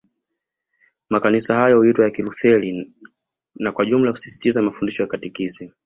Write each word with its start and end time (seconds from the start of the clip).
Makanisa 1.09 1.55
hayo 1.55 1.77
huitwa 1.77 2.05
ya 2.05 2.11
Kilutheri 2.11 2.91
na 3.55 3.71
Kwa 3.71 3.85
jumla 3.85 4.11
husisitiza 4.11 4.61
mafundisho 4.61 5.03
ya 5.03 5.09
Katekisimu 5.09 5.71